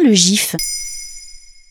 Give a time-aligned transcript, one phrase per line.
[0.00, 0.56] Le GIF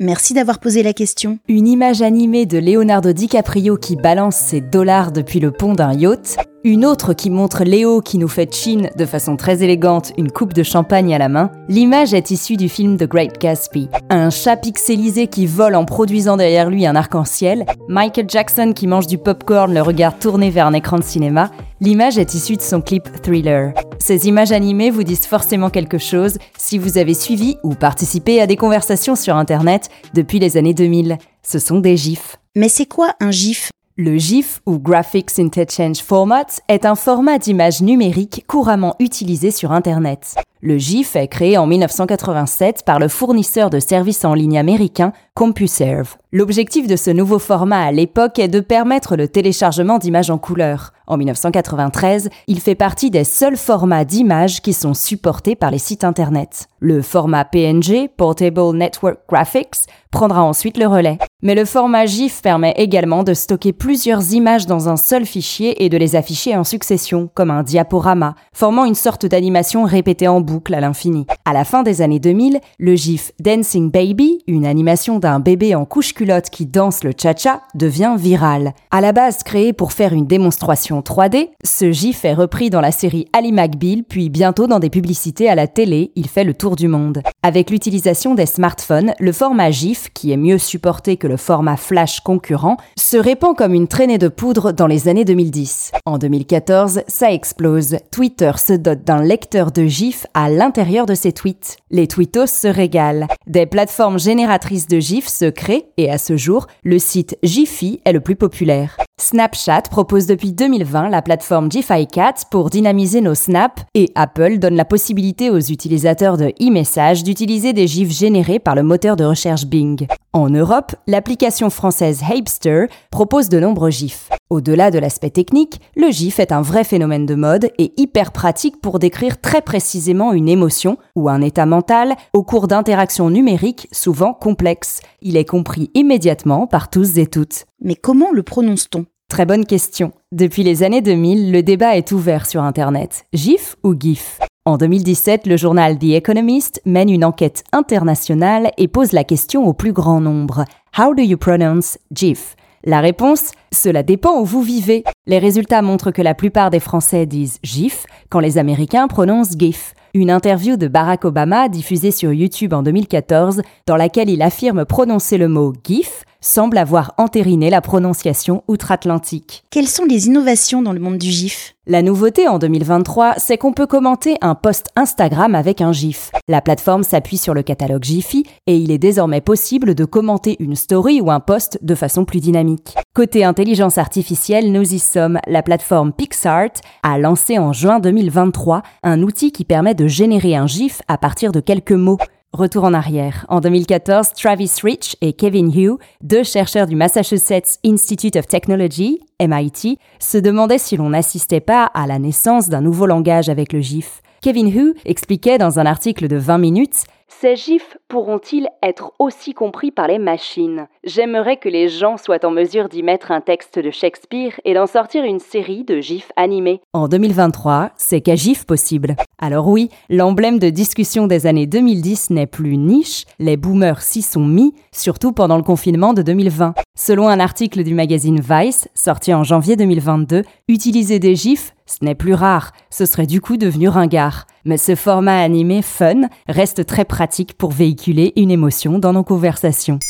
[0.00, 1.38] Merci d'avoir posé la question.
[1.48, 6.36] Une image animée de Leonardo DiCaprio qui balance ses dollars depuis le pont d'un yacht.
[6.64, 10.54] Une autre qui montre Léo qui nous fait chin de façon très élégante, une coupe
[10.54, 11.52] de champagne à la main.
[11.68, 13.88] L'image est issue du film The Great Gatsby.
[14.10, 17.64] Un chat pixelisé qui vole en produisant derrière lui un arc-en-ciel.
[17.88, 21.52] Michael Jackson qui mange du popcorn, le regard tourné vers un écran de cinéma.
[21.80, 23.72] L'image est issue de son clip Thriller.
[24.00, 28.48] Ces images animées vous disent forcément quelque chose si vous avez suivi ou participé à
[28.48, 31.18] des conversations sur Internet depuis les années 2000.
[31.44, 32.36] Ce sont des GIFs.
[32.56, 33.70] Mais c'est quoi un GIF?
[34.00, 40.36] Le GIF ou Graphics Interchange Format est un format d'image numérique couramment utilisé sur Internet.
[40.60, 46.14] Le GIF est créé en 1987 par le fournisseur de services en ligne américain CompuServe.
[46.30, 50.92] L'objectif de ce nouveau format à l'époque est de permettre le téléchargement d'images en couleur.
[51.08, 56.04] En 1993, il fait partie des seuls formats d'images qui sont supportés par les sites
[56.04, 56.68] Internet.
[56.78, 61.18] Le format PNG, Portable Network Graphics, prendra ensuite le relais.
[61.40, 65.88] Mais le format GIF permet également de stocker plusieurs images dans un seul fichier et
[65.88, 70.74] de les afficher en succession, comme un diaporama, formant une sorte d'animation répétée en boucle
[70.74, 71.26] à l'infini.
[71.44, 75.84] À la fin des années 2000, le GIF Dancing Baby, une animation d'un bébé en
[75.84, 78.74] couche-culotte qui danse le cha-cha, devient viral.
[78.90, 82.90] À la base créé pour faire une démonstration 3D, ce GIF est repris dans la
[82.90, 86.74] série Ali McBeal, puis bientôt dans des publicités à la télé, il fait le tour
[86.74, 87.22] du monde.
[87.44, 92.20] Avec l'utilisation des smartphones, le format GIF, qui est mieux supporté que le format Flash
[92.20, 95.92] concurrent, se répand comme une traînée de poudre dans les années 2010.
[96.06, 97.98] En 2014, ça explose.
[98.10, 101.76] Twitter se dote d'un lecteur de GIF à l'intérieur de ses tweets.
[101.90, 103.26] Les tweetos se régalent.
[103.46, 108.12] Des plateformes génératrices de GIFs se créent et à ce jour, le site Giphy est
[108.12, 108.96] le plus populaire.
[109.20, 114.84] Snapchat propose depuis 2020 la plateforme GIFiCat pour dynamiser nos snaps et Apple donne la
[114.84, 120.06] possibilité aux utilisateurs de e-message d'utiliser des GIFs générés par le moteur de recherche Bing.
[120.32, 124.28] En Europe, l'application française Hapster propose de nombreux GIFs.
[124.50, 128.80] Au-delà de l'aspect technique, le GIF est un vrai phénomène de mode et hyper pratique
[128.80, 134.32] pour décrire très précisément une émotion ou un état mental au cours d'interactions numériques souvent
[134.32, 135.00] complexes.
[135.20, 137.66] Il est compris immédiatement par tous et toutes.
[137.82, 139.04] Mais comment le prononce-t-on?
[139.28, 140.12] Très bonne question.
[140.32, 143.26] Depuis les années 2000, le débat est ouvert sur Internet.
[143.34, 144.40] GIF ou GIF?
[144.64, 149.74] En 2017, le journal The Economist mène une enquête internationale et pose la question au
[149.74, 150.64] plus grand nombre.
[150.96, 152.56] How do you pronounce GIF?
[152.88, 155.04] La réponse Cela dépend où vous vivez.
[155.26, 159.92] Les résultats montrent que la plupart des Français disent GIF quand les Américains prononcent GIF.
[160.14, 165.36] Une interview de Barack Obama diffusée sur YouTube en 2014 dans laquelle il affirme prononcer
[165.36, 169.64] le mot GIF semble avoir entériné la prononciation outre-Atlantique.
[169.70, 171.74] Quelles sont les innovations dans le monde du GIF?
[171.86, 176.30] La nouveauté en 2023, c'est qu'on peut commenter un post Instagram avec un GIF.
[176.46, 180.76] La plateforme s'appuie sur le catalogue Giphy et il est désormais possible de commenter une
[180.76, 182.94] story ou un post de façon plus dynamique.
[183.14, 185.40] Côté intelligence artificielle, nous y sommes.
[185.46, 186.72] La plateforme PixArt
[187.02, 191.52] a lancé en juin 2023 un outil qui permet de générer un GIF à partir
[191.52, 192.18] de quelques mots.
[192.54, 193.44] Retour en arrière.
[193.50, 199.98] En 2014, Travis Rich et Kevin Hu, deux chercheurs du Massachusetts Institute of Technology, MIT,
[200.18, 204.22] se demandaient si l'on n'assistait pas à la naissance d'un nouveau langage avec le GIF.
[204.40, 209.90] Kevin Hu expliquait dans un article de 20 minutes ces gifs pourront-ils être aussi compris
[209.90, 210.88] par les machines?
[211.04, 214.86] J'aimerais que les gens soient en mesure d'y mettre un texte de Shakespeare et d'en
[214.86, 216.80] sortir une série de gifs animés.
[216.92, 219.14] En 2023, c'est qu'à gif possible.
[219.38, 224.44] Alors oui, l'emblème de discussion des années 2010 n'est plus niche, les boomers s'y sont
[224.44, 226.74] mis, surtout pendant le confinement de 2020.
[227.00, 232.16] Selon un article du magazine Vice, sorti en janvier 2022, utiliser des gifs, ce n'est
[232.16, 234.48] plus rare, ce serait du coup devenu ringard.
[234.64, 240.00] Mais ce format animé fun reste très pratique pour véhiculer une émotion dans nos conversations.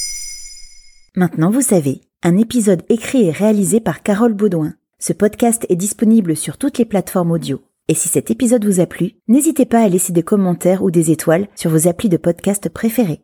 [1.14, 4.72] Maintenant vous savez, un épisode écrit et réalisé par Carole Baudouin.
[4.98, 7.60] Ce podcast est disponible sur toutes les plateformes audio.
[7.88, 11.10] Et si cet épisode vous a plu, n'hésitez pas à laisser des commentaires ou des
[11.10, 13.20] étoiles sur vos applis de podcast préférés.